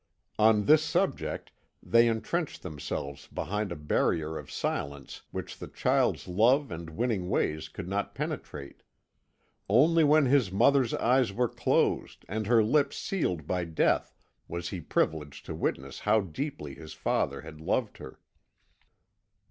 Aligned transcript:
On 0.39 0.65
this 0.65 0.81
subject 0.81 1.51
they 1.83 2.07
entrenched 2.07 2.63
themselves 2.63 3.27
behind 3.27 3.71
a 3.71 3.75
barrier 3.75 4.35
of 4.35 4.49
silence 4.49 5.21
which 5.29 5.59
the 5.59 5.67
child's 5.67 6.27
love 6.27 6.71
and 6.71 6.89
winning 6.89 7.29
ways 7.29 7.69
could 7.69 7.87
not 7.87 8.15
penetrate. 8.15 8.81
Only 9.69 10.03
when 10.03 10.25
his 10.25 10.51
mother's 10.51 10.95
eyes 10.95 11.31
were 11.31 11.47
closed 11.47 12.25
and 12.27 12.47
her 12.47 12.63
lips 12.63 12.97
sealed 12.97 13.45
by 13.45 13.63
death 13.65 14.15
was 14.47 14.69
he 14.69 14.81
privileged 14.81 15.45
to 15.45 15.53
witness 15.53 15.99
how 15.99 16.21
deeply 16.21 16.73
his 16.73 16.93
father 16.93 17.41
had 17.41 17.61
loved 17.61 17.99
her. 17.99 18.19